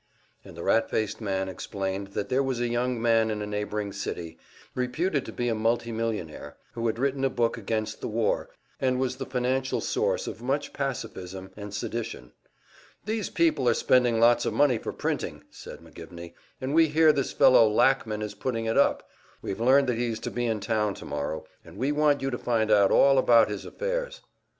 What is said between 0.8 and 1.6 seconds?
faced man